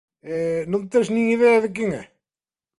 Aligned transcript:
E 0.35 0.35
non 0.71 0.81
tes 0.91 1.07
nin 1.13 1.27
idea 1.35 1.59
de 1.63 1.69
quen 1.75 1.89
é? 2.01 2.03